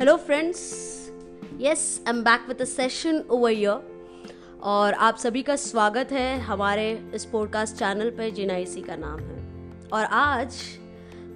Hello 0.00 0.16
friends 0.16 0.58
yes 1.60 1.80
I 2.08 2.10
am 2.10 2.22
back 2.24 2.44
with 2.48 2.60
a 2.60 2.64
session 2.64 3.24
over 3.30 3.52
year 3.52 4.60
और 4.62 4.94
आप 4.94 5.16
सभी 5.16 5.42
का 5.42 5.56
स्वागत 5.56 6.12
है 6.12 6.38
हमारे 6.40 7.10
इस 7.14 7.24
पॉडकास्ट 7.24 7.76
चैनल 7.76 8.10
पर 8.10 8.30
जिना 8.30 8.56
इसी 8.56 8.80
का 8.80 8.96
नाम 8.96 9.20
है। 9.20 9.88
और 9.92 10.04
आज 10.04 10.56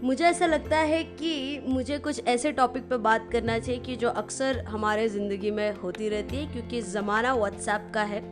मुझे 0.02 0.24
ऐसा 0.24 0.46
लगता 0.46 0.78
है 0.78 1.02
कि 1.04 1.62
मुझे 1.66 1.98
कुछ 1.98 2.26
ऐसे 2.26 2.52
टॉपिक 2.52 2.82
पे 2.82 2.96
बात 2.96 3.28
करना 3.32 3.58
चाहिए 3.58 3.80
कि 3.80 3.96
जो 3.96 4.08
अक्सर 4.08 4.64
हमारे 4.68 5.08
ज़िंदगी 5.08 5.50
में 5.50 5.74
होती 5.74 6.08
रहती 6.08 6.36
है, 6.36 6.52
क्योंकि 6.52 6.82
ज़माना 6.82 7.34
व्हाट्सएप 7.34 7.90
का 7.94 8.02
है, 8.02 8.22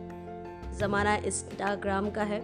ज़माना 0.77 1.15
इंस्टाग्राम 1.15 2.09
का 2.09 2.23
है, 2.23 2.41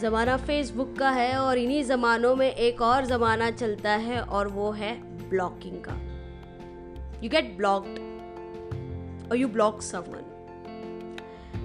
ज़माना 0.00 0.36
फेसबुक 0.36 0.96
का 0.98 1.10
है, 1.10 1.36
और 1.36 1.58
इन्हीं 1.58 1.84
ज़मानों 1.84 2.36
में 2.36 2.50
एक 2.50 2.82
और 2.82 3.06
ज़माना 3.06 3.50
चलता 3.50 3.90
है, 3.90 4.22
और 4.22 4.48
वो 4.48 4.70
है 4.70 4.94
ब्लॉकिंग 5.28 5.84
का। 5.84 6.03
यू 7.24 7.30
गेट 7.30 7.56
ब्लॉक्ड 7.56 7.98
और 9.30 9.36
यू 9.36 9.48
ब्लॉक 9.48 9.82
समवन 9.82 10.30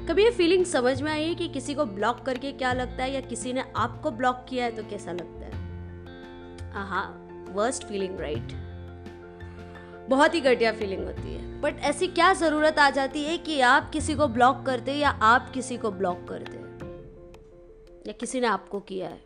कभी 0.10 0.24
ये 0.24 0.32
फीलिंग 0.32 0.66
समझ 0.66 1.02
में 1.02 1.12
आई 1.12 1.24
है 1.24 1.36
कि 1.36 1.48
किसी 1.48 1.74
को 1.76 1.86
ब्लॉक 1.86 2.20
करके 2.20 2.52
क्या 2.52 2.74
लगता 2.74 3.04
है 3.04 3.12
या 3.12 3.22
किसी 3.22 3.54
ने 3.54 3.64
आपको 3.76 4.12
ब्लॉक 4.12 4.46
किया 4.50 4.66
है 4.66 4.72
तो 4.72 4.84
कैसा 4.84 5.12
लगता 5.12 5.46
है? 5.46 5.52
आहा 6.72 7.02
वर्स्ट 7.50 7.84
फीलिंग 7.84 8.20
राइट 8.20 8.48
बहुत 10.10 10.34
ही 10.34 10.42
घटिया 10.42 10.72
फीलिंग 10.72 11.06
होती 11.06 11.34
है। 11.34 11.62
बट 11.62 11.80
ऐसी 11.80 12.08
क्या 12.08 12.34
ज़रूरत 12.34 12.80
आ 12.80 12.90
जाती 12.90 13.24
है 13.24 13.38
कि 13.38 13.62
आप 13.62 13.90
किसी 13.90 14.16
को 14.16 14.28
ब्लॉक 14.28 14.66
करते 14.66 14.94
या 14.94 15.10
आप 15.10 15.52
किसी 15.52 15.78
को 15.78 15.92
ब्लॉक 15.92 16.26
करते 16.30 16.58
या 18.08 18.12
किसी 18.12 18.40
ने 18.40 18.48
आपको 18.48 18.80
किया 18.80 19.10
है? 19.10 19.22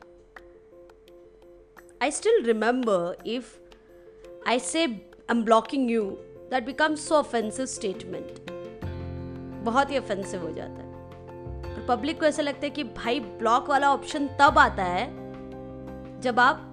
I 2.01 2.11
still 2.11 2.43
remember 2.43 3.23
if 3.27 3.57
I 4.47 4.59
say 4.59 5.12
am 5.29 5.43
blocking 5.43 5.91
you 5.91 6.03
that 6.51 6.65
become 6.65 6.95
so 6.95 7.15
offensive 7.15 7.65
statement 7.65 8.51
बहुत 9.65 9.91
ही 9.91 9.97
ऑफेंसिव 9.97 10.41
हो 10.41 10.51
जाता 10.51 10.81
है। 10.81 10.91
और 11.73 11.85
पब्लिक 11.89 12.19
को 12.19 12.25
ऐसा 12.25 12.43
लगता 12.43 12.65
है 12.65 12.69
कि 12.69 12.83
भाई 12.83 13.19
ब्लॉक 13.19 13.69
वाला 13.69 13.93
ऑप्शन 13.93 14.27
तब 14.27 14.57
आता 14.57 14.83
है 14.83 15.05
जब 16.21 16.39
आप 16.39 16.69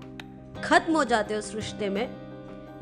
खत्म 0.64 0.96
हो 0.96 1.04
जाते 1.04 1.34
हो 1.34 1.38
उस 1.38 1.54
रिश्ते 1.54 1.88
में 1.88 2.08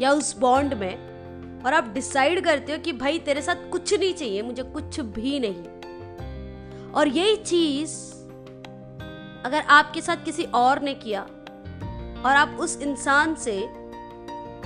या 0.00 0.12
उस 0.12 0.36
बॉन्ड 0.38 0.74
में 0.74 1.62
और 1.64 1.74
आप 1.74 1.88
डिसाइड 1.88 2.44
करते 2.44 2.72
हो 2.72 2.78
कि 2.78 2.92
भाई 2.92 3.18
तेरे 3.18 3.42
साथ 3.42 3.70
कुछ 3.70 3.94
नहीं 3.94 4.14
चाहिए, 4.14 4.42
मुझे 4.42 4.62
कुछ 4.62 5.00
भी 5.00 5.40
नहीं। 5.40 6.92
और 6.92 7.08
यही 7.08 7.36
चीज़ 7.36 7.96
अगर 9.46 9.60
आपके 9.60 10.00
साथ 10.00 10.24
किसी 10.24 10.44
और 10.44 10.80
ने 10.82 10.94
किया 10.94 11.22
और 12.24 12.36
आप 12.36 12.56
उस 12.60 12.80
इंसान 12.82 13.34
से 13.34 13.58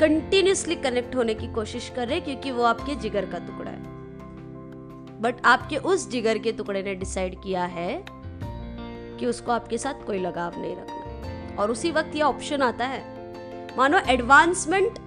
कंटिन्यूसली 0.03 0.75
कनेक्ट 0.75 1.15
होने 1.17 1.35
की 1.35 1.47
कोशिश 1.53 1.89
कर 1.97 2.09
रहे 2.09 2.21
क्योंकि 2.21 2.51
वो 2.51 2.63
आपके 2.65 2.95
जिगर 2.95 3.27
का 3.27 3.39
टुकड़ा 3.39 3.71
है। 3.71 5.21
बट 5.21 5.35
आपके 5.45 5.77
उस 5.77 6.09
जिगर 6.11 6.39
के 6.39 6.53
टुकड़े 6.53 6.83
ने 6.83 6.95
डिसाइड 6.95 7.35
किया 7.43 7.65
है 7.65 8.05
कि 8.09 9.27
उसको 9.27 9.53
आपके 9.53 9.79
साथ 9.79 10.05
कोई 10.07 10.19
लगाव 10.19 10.61
नहीं 10.61 10.75
रखना 10.77 11.57
और 11.57 11.71
उसी 11.71 11.91
वक्त 11.91 12.17
यह 12.17 12.25
ऑप्शन 12.25 12.63
आता 12.63 12.87
है। 12.87 13.77
मानो 13.77 13.99
एडवांसमेंट 14.09 14.99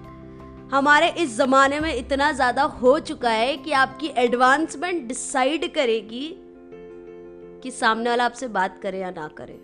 हमारे 0.72 1.08
इस 1.18 1.36
जमाने 1.36 1.80
में 1.80 1.94
इतना 1.94 2.30
ज़्यादा 2.32 2.62
हो 2.62 2.98
चुका 3.00 3.30
है 3.30 3.56
कि 3.56 3.72
आपकी 3.72 4.12
एडवांसमेंट 4.16 5.06
डिसाइड 5.08 5.72
करेगी 5.74 6.28
कि 7.62 7.70
सामने 7.70 8.10
वाला 8.10 8.24
आपसे 8.24 8.48
बात 8.48 8.80
करे 8.82 9.00
या 9.00 9.10
ना 9.10 9.28
करे। 9.40 9.60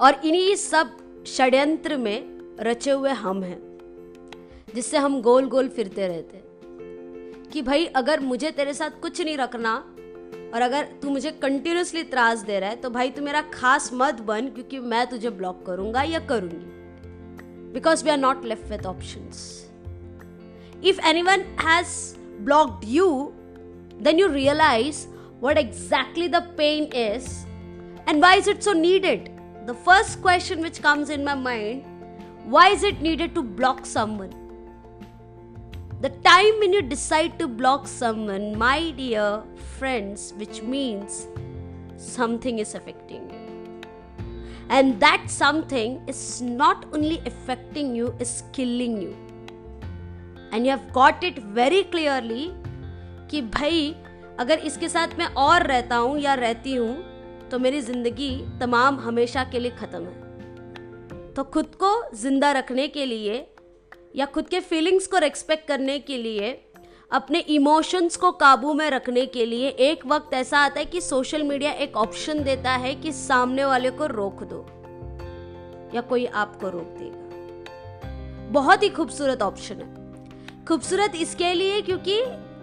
और 0.00 0.20
इन्हीं 0.24 0.54
सब 0.56 0.96
षड्यंत्र 1.26 1.96
में 1.96 2.38
रचे 2.60 2.90
हुए 2.90 3.10
हम 3.10 3.42
हैं। 3.42 3.67
जिससे 4.74 4.96
हम 4.96 5.20
गोल 5.22 5.46
गोल 5.48 5.68
फिरते 5.68 6.08
रहते 6.08 6.42
कि 7.52 7.62
भाई, 7.62 7.84
अगर 7.86 8.20
मुझे 8.20 8.50
तेरे 8.50 8.74
साथ 8.74 9.00
कुछ 9.02 9.20
नहीं 9.20 9.36
रखना 9.36 9.74
और 10.54 10.62
अगर 10.62 10.88
तू 11.02 11.10
मुझे 11.10 11.30
कंटिन्यूसली 11.42 12.02
त्रास 12.02 12.42
दे 12.42 12.58
रहा 12.60 12.70
है 12.70 12.76
तो 12.76 12.90
भाई 12.90 13.10
तू 13.10 13.22
मेरा 13.22 13.40
खास 13.54 13.90
मत 13.94 14.20
बन 14.20 14.48
क्योंकि 14.48 14.78
मैं 14.78 15.06
तुझे 15.06 15.30
ब्लॉक 15.30 15.64
करूँगा 15.66 16.02
या 16.02 16.18
करूँगी 16.18 17.72
because 17.72 18.04
we 18.04 18.10
are 18.10 18.18
not 18.18 18.44
left 18.44 18.70
with 18.70 18.86
option 18.86 19.28
if 20.84 21.00
anyone 21.22 21.44
has 21.60 21.96
blocked 22.44 22.88
you 22.88 23.10
then 24.02 24.18
you 24.18 24.26
realise 24.32 25.06
what 25.42 25.58
exactly 25.58 26.28
the 26.28 26.42
pain 26.58 26.88
is 27.02 27.28
and 28.06 28.22
why 28.22 28.36
is 28.36 28.46
it 28.48 28.62
so 28.62 28.72
needed. 28.72 29.30
The 29.66 29.74
first 29.74 30.22
question 30.22 30.62
which 30.62 30.80
comes 30.80 31.10
in 31.10 31.24
my 31.24 31.34
mind, 31.34 31.84
why 32.46 32.68
is 32.70 32.82
it 32.82 33.02
needed 33.02 33.34
to 33.34 33.42
block 33.42 33.84
someone? 33.84 34.47
The 36.00 36.10
time 36.22 36.60
when 36.60 36.72
you 36.72 36.80
decide 36.80 37.40
to 37.40 37.48
block 37.48 37.88
someone, 37.88 38.56
my 38.56 38.92
dear 38.92 39.42
friends, 39.78 40.32
which 40.36 40.62
means 40.62 41.26
something 41.96 42.60
is 42.60 42.76
affecting 42.76 43.28
you. 43.28 43.80
And 44.68 45.00
that 45.00 45.24
something 45.28 46.00
is 46.06 46.40
not 46.40 46.86
only 46.92 47.20
affecting 47.26 47.96
you, 47.96 48.14
is 48.20 48.44
killing 48.52 49.02
you. 49.02 49.16
And 50.52 50.64
you 50.64 50.70
have 50.70 50.92
got 50.92 51.24
it 51.24 51.42
very 51.58 51.82
clearly 51.82 52.46
कि 53.30 53.40
भाई 53.58 53.94
अगर 54.40 54.58
इसके 54.70 54.88
साथ 54.88 55.18
मैं 55.18 55.26
और 55.46 55.66
रहता 55.66 55.96
हूँ 55.96 56.18
या 56.20 56.34
रहती 56.34 56.74
हूँ 56.74 57.48
तो 57.50 57.58
मेरी 57.58 57.80
ज़िंदगी 57.80 58.30
तमाम 58.60 59.00
हमेशा 59.00 59.44
के 59.52 59.58
लिए 59.58 59.70
ख़त्म 59.80 60.04
है 60.04 61.32
तो 61.34 61.44
खुद 61.54 61.74
को 61.82 61.90
ज़िंदा 62.16 62.52
रखने 62.52 62.88
के 62.88 63.04
लिए 63.06 63.46
या 64.18 64.26
खुद 64.26 64.48
के 64.48 64.60
फीलिंग्स 64.60 65.06
को 65.06 65.18
रेस्पेक्ट 65.18 65.68
करने 65.68 65.98
के 65.98 66.16
लिए, 66.18 66.64
अपने 67.12 67.38
इमोशंस 67.38 68.16
को 68.16 68.30
काबू 68.32 68.72
में 68.72 68.90
रखने 68.90 69.26
के 69.26 69.46
लिए 69.46 69.68
एक 69.68 70.06
वक्त 70.06 70.34
ऐसा 70.34 70.58
आता 70.58 70.80
है 70.80 70.84
कि 70.84 71.00
सोशल 71.00 71.42
मीडिया 71.42 71.70
एक 71.72 71.96
ऑप्शन 71.96 72.42
देता 72.42 72.70
है 72.70 72.94
कि 72.94 73.12
सामने 73.12 73.64
वाले 73.64 73.90
को 73.90 74.06
रोक 74.06 74.42
दो, 74.42 74.60
या 75.94 76.00
कोई 76.00 76.26
आपको 76.26 76.68
रोक 76.68 76.96
देगा। 76.98 78.50
बहुत 78.50 78.82
ही 78.82 78.88
खूबसूरत 78.88 79.42
ऑप्शन 79.42 79.74
है। 79.74 80.66
खूबसूरत 80.66 81.12
इसके 81.14 81.54
लिए 81.54 81.80
क्योंकि 81.82 82.20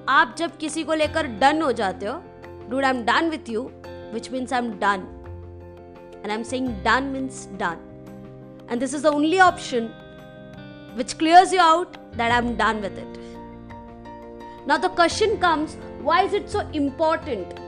आप 0.10 0.36
जब 0.38 0.58
किसी 0.58 0.84
को 0.84 0.94
लेकर 0.94 1.28
डन 1.28 1.62
हो 1.62 1.72
जाते 1.72 2.06
हो 2.06 2.22
dude 2.70 2.86
I 2.86 2.92
am 2.92 3.04
done 3.04 3.30
with 3.30 3.50
you 3.50 3.62
which 4.14 4.32
means 4.32 4.54
I 4.54 4.60
am 4.60 4.72
done 4.72 5.08
and 6.24 6.32
I 6.32 6.38
am 6.38 6.44
saying 6.44 6.68
done 6.68 7.04
means 7.04 7.48
done 7.54 8.68
and 8.72 8.80
this 8.80 8.96
is 8.96 9.04
the 9.04 9.06
only 9.06 9.40
option 9.40 9.90
which 10.96 11.18
clears 11.18 11.52
you 11.52 11.60
out 11.60 11.98
that 12.18 12.32
I'm 12.32 12.56
done 12.56 12.82
with 12.82 12.98
it. 12.98 13.20
Now, 14.66 14.78
the 14.78 14.90
question 14.90 15.38
comes 15.38 15.78
why 16.02 16.24
is 16.24 16.34
it 16.34 16.50
so 16.50 16.62
important? 16.72 17.60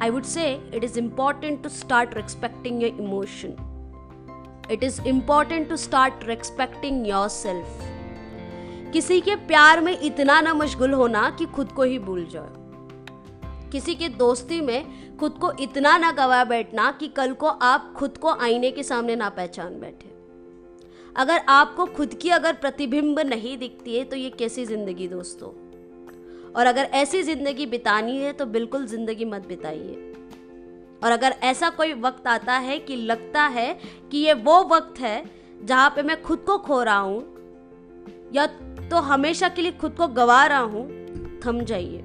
I 0.00 0.10
would 0.10 0.24
say 0.24 0.60
it 0.72 0.84
is 0.84 0.96
important 0.96 1.62
to 1.64 1.70
start 1.70 2.14
respecting 2.14 2.80
your 2.80 2.90
emotion. 2.90 3.58
It 4.70 4.82
is 4.82 4.98
important 5.00 5.68
to 5.70 5.78
start 5.78 6.24
respecting 6.26 7.04
yourself. 7.04 7.84
किसी 8.92 9.20
के 9.20 9.34
प्यार 9.48 9.80
में 9.80 9.98
इतना 9.98 10.40
ना 10.40 10.52
मशगुल 10.54 10.92
होना 10.94 11.28
कि 11.38 11.46
खुद 11.56 11.72
को 11.76 11.82
ही 11.82 11.98
भूल 12.04 12.24
जाए 12.32 13.70
किसी 13.72 13.94
के 13.94 14.08
दोस्ती 14.08 14.60
में 14.60 15.16
खुद 15.18 15.38
को 15.40 15.50
इतना 15.60 15.96
ना 15.98 16.10
गवा 16.20 16.42
बैठना 16.52 16.90
कि 17.00 17.08
कल 17.16 17.32
को 17.42 17.46
आप 17.46 17.92
खुद 17.96 18.18
को 18.18 18.34
आईने 18.44 18.70
के 18.70 18.82
सामने 18.82 19.16
ना 19.16 19.28
पहचान 19.38 19.78
बैठे 19.80 20.17
अगर 21.16 21.40
आपको 21.48 21.86
खुद 21.86 22.14
की 22.14 22.30
अगर 22.30 22.52
प्रतिबिंब 22.54 23.18
नहीं 23.20 23.56
दिखती 23.58 23.96
है 23.96 24.04
तो 24.04 24.16
ये 24.16 24.30
कैसी 24.30 24.64
ज़िंदगी 24.66 25.08
दोस्तों? 25.08 25.48
और 26.52 26.66
अगर 26.66 26.84
ऐसी 26.94 27.22
ज़िंदगी 27.22 27.66
बितानी 27.66 28.16
है 28.16 28.32
तो 28.32 28.46
बिल्कुल 28.46 28.86
ज़िंदगी 28.86 29.24
मत 29.24 29.46
बिताइए। 29.48 30.12
और 31.02 31.12
अगर 31.12 31.34
ऐसा 31.42 31.70
कोई 31.70 31.92
वक्त 31.94 32.26
आता 32.26 32.54
है 32.54 32.78
कि 32.78 32.96
लगता 32.96 33.42
है 33.46 33.72
कि 34.10 34.18
ये 34.18 34.32
वो 34.34 34.62
वक्त 34.66 35.00
है, 35.00 35.24
जहाँ 35.64 35.90
पे 35.90 36.02
मैं 36.02 36.20
खुद 36.22 36.38
को 36.38 36.56
खो 36.58 36.82
रहा 36.82 36.98
हूँ, 36.98 38.30
या 38.34 38.46
तो 38.90 38.96
हमेशा 39.02 39.48
के 39.48 39.62
लिए 39.62 39.72
खुद 39.72 39.94
को 39.94 40.08
गवा 40.08 40.44
रहा 40.46 40.60
हूँ, 40.60 40.86
थम 41.40 41.60
जाइए, 41.60 42.02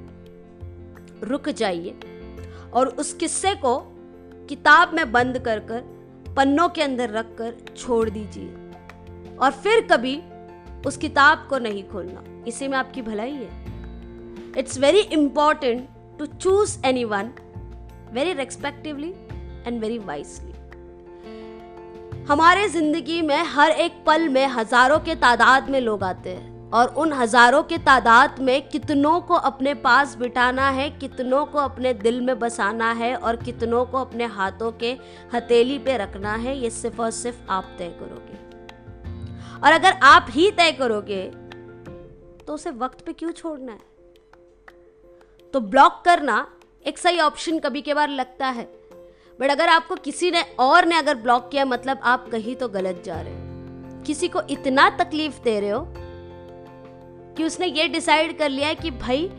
रुक 1.24 1.50
जाइए। 1.50 1.95
और 2.74 2.88
उस 2.89 3.13
किस्से 3.13 3.54
को 3.56 3.78
किताब 4.50 4.94
में 4.94 5.12
बंद 5.12 5.39
कर 5.39 5.60
कर, 5.62 5.81
पन्नों 6.36 6.68
के 6.69 6.81
अंदर 6.81 7.10
रख 7.10 7.36
कर 7.38 7.56
छोड़ 7.78 8.10
दीजिए। 8.10 8.48
और 9.38 9.51
फिर 9.53 9.81
कभी 9.91 10.15
उस 10.85 10.97
किताब 10.97 11.45
को 11.50 11.57
नहीं 11.59 11.83
खोलना। 11.83 12.24
इसी 12.47 12.68
में 12.68 12.77
आपकी 12.77 13.01
भलाई 13.01 13.31
है। 13.31 13.50
It's 14.59 14.77
very 14.80 15.01
important 15.13 15.88
to 16.19 16.25
choose 16.25 16.77
anyone 17.06 17.31
very 18.13 18.33
respectively 18.33 19.13
and 19.68 19.80
very 19.81 19.97
wisely 20.00 20.51
हमारे 22.27 22.68
ज़िंदगी 22.69 23.21
में 23.21 23.44
हर 23.45 23.71
एक 23.71 24.03
पल 24.06 24.27
में 24.30 24.45
हज़ारों 24.47 25.00
के 25.00 25.15
तादाद 25.18 25.69
में 25.69 25.80
लोग 25.81 26.03
आते 26.03 26.30
हैं 26.30 26.69
और 26.71 26.94
उन 26.97 27.13
हज़ारों 27.13 27.62
के 27.63 27.77
तादाद 27.77 28.39
में 28.39 28.69
कितनों 28.69 29.19
को 29.21 29.33
अपने 29.33 29.74
पास 29.74 30.15
बिठाना 30.18 30.69
है, 30.69 30.89
कितनों 30.91 31.45
को 31.45 31.57
अपने 31.59 31.94
दिल 31.95 32.21
में 32.21 32.38
बसाना 32.39 32.91
है 32.91 33.15
और 33.15 33.35
कितनों 33.35 33.85
को 33.85 33.97
अपने 33.97 34.25
हाथों 34.27 34.71
के 34.74 34.91
हथेली 35.35 35.77
पे 35.80 35.97
रखना 35.97 36.33
है, 36.35 36.57
ये 36.57 36.69
सिर्फ़ 36.69 37.01
और 37.01 37.12
सिर्फ़ 37.12 37.51
आप 37.51 37.75
तय 37.77 37.95
करोगे। 38.00 38.43
और 39.63 39.71
अगर 39.71 39.94
आप 40.04 40.27
ही 40.30 40.50
तय 40.51 40.71
करोगे 40.71 41.24
तो 42.48 42.54
उसे 42.54 42.69
वक्त 42.69 43.06
पे 43.06 43.13
क्यों 43.13 43.31
छोड़ना 43.31 43.71
है? 43.71 43.80
तो 45.54 45.60
ब्लॉक 45.60 46.01
करना 46.06 46.45
एक 46.86 46.98
सही 46.98 47.19
ऑप्शन 47.19 47.60
कभी 47.60 47.81
के 47.81 47.94
बार 47.94 48.10
लगता 48.10 48.48
है। 48.48 48.63
बट 49.39 49.51
अगर 49.51 49.69
आपको 49.69 49.95
किसी 49.95 50.31
ने 50.31 50.42
और 50.60 50.86
ने 50.86 50.95
अगर 50.95 51.15
ब्लॉक 51.15 51.50
किया 51.51 51.65
मतलब 51.65 52.00
आप 52.04 52.27
कहीं 52.31 52.56
तो 52.56 52.68
गलत 52.69 53.01
जा 53.06 53.21
रहे 53.21 53.33
हो। 53.33 54.01
किसी 54.04 54.27
को 54.27 54.42
इतना 54.50 54.89
तकलीफ़ 54.89 55.42
दे 55.44 55.60
रहे 55.60 55.69
हो 55.69 55.86
कि 57.38 57.44
उसने 57.44 57.68
ये 57.68 57.88
डिसाइड 57.88 58.38
कर 58.38 58.50
लिया 58.50 58.68
है 58.68 58.75
कि 58.75 58.92
भाई, 58.92 59.30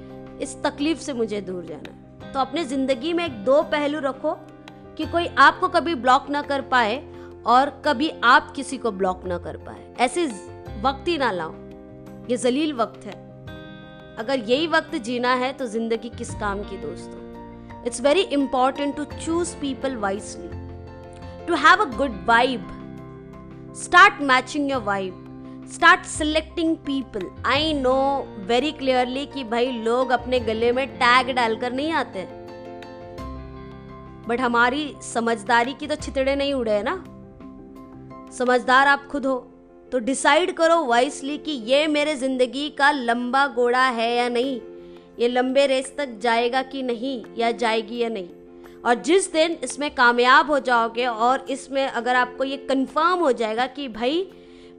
इस 0.42 0.56
तकलीफ़ 0.62 0.98
से 0.98 1.12
मुझे 1.12 1.40
दूर 1.40 1.64
जाना 1.64 2.30
तो 2.32 2.40
अपने 2.40 2.64
ज़िंदगी 2.64 3.12
में 3.12 3.24
एक 3.24 3.32
दो 3.44 3.62
पहलू 3.62 4.00
रखो 4.00 4.32
कि 4.96 5.06
कोई 5.06 5.26
आपको 5.38 5.68
कभी 5.68 5.94
ब्लॉक 5.94 6.30
ना 6.30 6.42
कर 6.42 6.60
पाए 6.60 6.96
और 7.46 7.70
कभी 7.84 8.10
आप 8.24 8.52
किसी 8.56 8.78
को 8.78 8.90
ब्लॉक 8.90 9.24
ना 9.24 9.38
कर 9.38 9.56
पाए। 9.56 9.84
ऐसे 10.00 10.26
वक्त 10.82 11.08
ही 11.08 11.18
ना 11.18 11.30
लाओ। 11.30 11.52
ये 12.30 12.36
जलील 12.36 12.72
वक्त 12.72 13.04
है। 13.06 13.22
अगर 14.18 14.38
यही 14.40 14.66
वक्त 14.66 14.94
जीना 15.04 15.34
है 15.34 15.52
तो 15.52 15.66
ज़िंदगी 15.66 16.08
किस 16.08 16.34
काम 16.34 16.62
की 16.62 16.76
दोस्तों 16.76 17.22
it's 17.86 18.00
very 18.00 18.22
important 18.34 18.94
to 18.98 19.04
choose 19.16 19.50
people 19.62 19.96
wisely. 20.02 20.52
To 21.48 21.54
have 21.54 21.80
a 21.80 21.84
good 21.96 22.14
vibe, 22.26 22.70
start 23.76 24.22
matching 24.22 24.70
your 24.70 24.82
vibe. 24.82 25.22
Start 25.72 26.04
selecting 26.04 26.76
people 26.76 27.26
I 27.46 27.72
know 27.72 27.96
very 28.46 28.70
clearly 28.72 29.24
कि 29.26 29.44
भाई 29.44 29.70
लोग 29.84 30.10
अपने 30.10 30.40
गले 30.40 30.72
में 30.72 30.86
टैग 30.98 31.34
डालकर 31.36 31.72
नहीं 31.72 31.92
आते। 31.92 32.26
बट 34.28 34.40
हमारी 34.40 34.94
समझदारी 35.02 35.72
की 35.72 35.86
तो 35.86 35.96
छितड़े 35.96 36.36
नहीं 36.36 36.54
उड़े 36.54 36.82
ना? 36.82 36.94
समझदार 38.34 38.86
आप 38.88 39.06
खुद 39.06 39.26
हो 39.26 39.36
तो 39.92 39.98
डिसाइड 39.98 40.52
करो 40.52 40.82
वाइसली 40.84 41.36
कि 41.38 41.52
ये 41.66 41.86
मेरे 41.86 42.14
ज़िंदगी 42.16 42.68
का 42.70 42.90
लंबा 42.90 43.46
घोड़ा 43.48 43.86
है 43.88 44.14
या 44.16 44.28
नहीं। 44.28 44.60
ये 45.18 45.28
लंबे 45.28 45.66
रेस 45.66 45.92
तक 45.98 46.18
जाएगा 46.22 46.62
कि 46.62 46.82
नहीं 46.82 47.22
या 47.38 47.50
जाएगी 47.52 47.98
या 47.98 48.08
नहीं। 48.08 48.28
और 48.84 48.94
जिस 49.02 49.32
दिन 49.32 49.56
इसमें 49.64 49.90
कामयाब 49.94 50.50
हो 50.50 50.58
जाओगे 50.60 51.06
और 51.06 51.44
इसमें 51.50 51.86
अगर 51.86 52.16
आपको 52.16 52.44
ये 52.44 52.56
कंफर्म 52.66 53.20
हो 53.20 53.30
जाएगा 53.32 53.66
कि 53.66 53.88
भाई, 53.90 54.26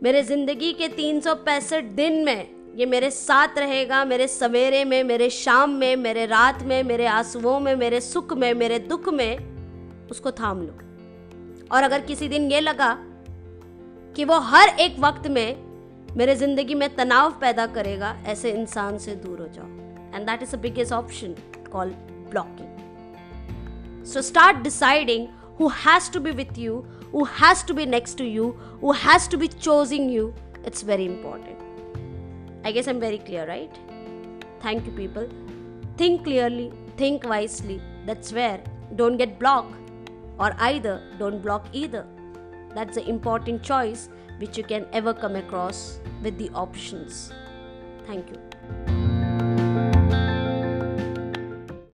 मेरे 0.03 0.23
ज़िंदगी 0.23 0.73
के 0.73 0.87
तीन 0.89 1.19
सौ 1.21 1.35
पैंसठ 1.35 1.83
दिन 1.95 2.23
में 2.25 2.47
ये 2.77 2.85
मेरे 2.85 3.09
साथ 3.11 3.57
रहेगा, 3.57 4.03
मेरे 4.05 4.27
सवेरे 4.27 4.83
में, 4.85 5.03
मेरे 5.03 5.29
शाम 5.29 5.69
में, 5.71 5.95
मेरे 5.95 6.25
रात 6.25 6.63
में, 6.63 6.81
मेरे 6.83 7.05
आंसुओं 7.07 7.59
में, 7.59 7.75
मेरे 7.75 8.01
सुख 8.01 8.33
में, 8.33 8.53
मेरे 8.53 8.79
दुख 8.81 9.09
में, 9.09 10.07
उसको 10.11 10.31
थाम 10.33 10.61
लो। 10.61 10.73
और 11.71 11.83
अगर 11.83 12.01
किसी 12.01 12.27
दिन 12.27 12.51
ये 12.51 12.59
लगा 12.59 12.97
कि 14.15 14.25
वो 14.25 14.37
हर 14.49 14.69
एक 14.79 14.99
वक्त 14.99 15.27
में 15.27 15.55
मेरे 16.17 16.35
ज़िंदगी 16.35 16.75
में 16.75 16.95
तनाव 16.95 17.31
पैदा 17.39 17.65
करेगा, 17.67 18.15
ऐसे 18.25 18.51
इंसान 18.51 18.97
से 18.97 19.15
दूर 19.15 19.41
हो 19.41 19.47
जाओ। 19.53 19.65
And 20.15 20.25
that 20.29 20.43
is 20.43 20.55
the 20.55 20.59
biggest 20.61 20.93
option 20.93 21.35
call 21.71 21.89
blocking 22.31 24.03
so 24.13 24.21
start 24.21 24.57
deciding 24.63 25.27
who 25.59 25.67
has 25.85 26.11
to 26.13 26.19
be 26.19 26.31
with 26.31 26.57
you 26.59 26.77
who 27.13 27.23
has 27.41 27.65
to 27.67 27.73
be 27.73 27.85
next 27.85 28.17
to 28.17 28.23
you 28.23 28.47
who 28.83 28.91
has 29.03 29.29
to 29.31 29.37
be 29.37 29.47
choosing 29.47 30.11
you 30.13 30.31
it's 30.67 30.85
very 30.85 31.05
important 31.05 32.65
I 32.65 32.73
guess 32.73 32.87
am 32.87 32.99
very 32.99 33.17
clear 33.27 33.47
right 33.47 33.77
thank 34.65 34.87
you 34.87 34.95
people 34.97 35.29
think 35.99 36.23
clearly 36.23 36.69
think 36.99 37.25
wisely 37.25 37.77
that's 38.05 38.33
where 38.33 38.63
don't 38.93 39.17
get 39.17 39.37
block 39.39 39.71
और 40.39 40.57
I 40.61 40.79
the 40.79 40.99
don't 41.19 41.41
block 41.43 41.71
either 41.75 42.13
That's 42.75 42.95
the 42.95 43.09
important 43.09 43.63
choice 43.63 44.09
which 44.37 44.57
you 44.57 44.63
can 44.63 44.85
ever 44.91 45.13
come 45.13 45.37
across 45.37 45.99
with 46.21 46.37
the 46.37 46.49
options. 46.49 47.31
Thank 48.05 48.29
you. 48.29 48.44